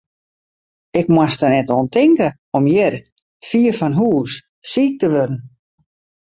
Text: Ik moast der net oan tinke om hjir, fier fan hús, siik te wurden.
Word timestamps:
Ik 0.99 1.07
moast 1.15 1.39
der 1.41 1.51
net 1.57 1.67
oan 1.75 1.87
tinke 1.95 2.29
om 2.57 2.65
hjir, 2.71 2.95
fier 3.49 3.73
fan 3.79 3.97
hús, 3.99 4.31
siik 4.71 4.93
te 4.99 5.07
wurden. 5.13 5.39